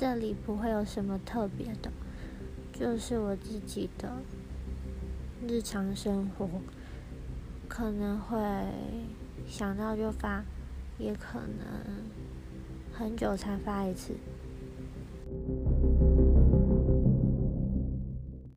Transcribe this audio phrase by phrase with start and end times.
[0.00, 1.92] 这里不会有什么特别的
[2.72, 4.10] 就是我自己的
[5.46, 6.48] 日常生活
[7.68, 8.38] 可能会
[9.46, 10.42] 想到就发
[10.98, 12.02] 也可能
[12.94, 14.14] 很久才发一次。